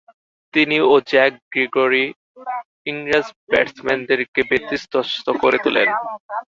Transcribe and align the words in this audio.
তিনি 0.53 0.77
ও 0.85 1.09
Jack 1.09 1.33
Gregory 1.51 2.05
ইংরেজ 2.87 3.27
ব্যাটসম্যানদেরকে 3.49 4.41
ব্যতিব্যস্ত 4.49 4.93
করে 5.41 5.57
তুলেন। 5.65 5.87